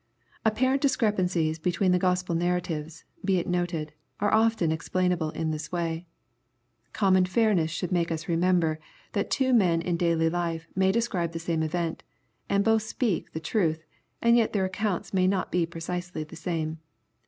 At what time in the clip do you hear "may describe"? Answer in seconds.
10.75-11.33